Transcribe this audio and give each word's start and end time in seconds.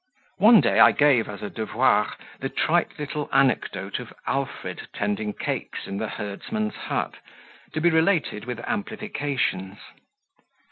One 0.39 0.61
day 0.61 0.79
I 0.79 0.93
gave, 0.93 1.29
as 1.29 1.43
a 1.43 1.49
devoir, 1.51 2.15
the 2.39 2.49
trite 2.49 2.97
little 2.97 3.29
anecdote 3.31 3.99
of 3.99 4.11
Alfred 4.25 4.87
tending 4.95 5.31
cakes 5.31 5.85
in 5.85 5.97
the 5.97 6.07
herdsman's 6.09 6.73
hut, 6.73 7.17
to 7.73 7.81
be 7.81 7.91
related 7.91 8.45
with 8.45 8.61
amplifications. 8.63 9.77